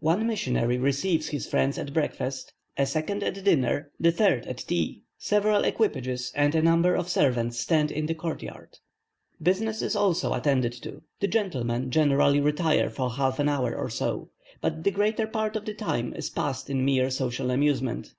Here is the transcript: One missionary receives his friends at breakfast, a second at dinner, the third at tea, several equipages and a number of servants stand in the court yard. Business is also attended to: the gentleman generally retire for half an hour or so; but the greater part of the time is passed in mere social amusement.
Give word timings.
One 0.00 0.26
missionary 0.26 0.78
receives 0.78 1.28
his 1.28 1.46
friends 1.46 1.78
at 1.78 1.94
breakfast, 1.94 2.52
a 2.76 2.84
second 2.84 3.22
at 3.22 3.44
dinner, 3.44 3.92
the 4.00 4.10
third 4.10 4.44
at 4.48 4.58
tea, 4.58 5.04
several 5.16 5.62
equipages 5.62 6.32
and 6.34 6.56
a 6.56 6.60
number 6.62 6.96
of 6.96 7.08
servants 7.08 7.60
stand 7.60 7.92
in 7.92 8.06
the 8.06 8.14
court 8.16 8.42
yard. 8.42 8.80
Business 9.40 9.80
is 9.80 9.94
also 9.94 10.34
attended 10.34 10.72
to: 10.82 11.04
the 11.20 11.28
gentleman 11.28 11.88
generally 11.92 12.40
retire 12.40 12.90
for 12.90 13.10
half 13.10 13.38
an 13.38 13.48
hour 13.48 13.72
or 13.72 13.88
so; 13.90 14.30
but 14.60 14.82
the 14.82 14.90
greater 14.90 15.28
part 15.28 15.54
of 15.54 15.66
the 15.66 15.74
time 15.74 16.14
is 16.14 16.30
passed 16.30 16.68
in 16.68 16.84
mere 16.84 17.08
social 17.08 17.52
amusement. 17.52 18.16